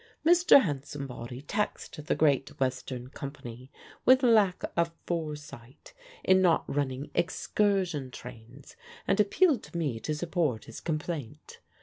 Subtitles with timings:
[0.25, 0.59] Mr.
[0.63, 3.71] Hansombody taxed the Great Western Company
[4.03, 5.93] with lack of foresight
[6.23, 8.75] in not running excursion trains,
[9.07, 11.59] and appealed to me to support his complaint.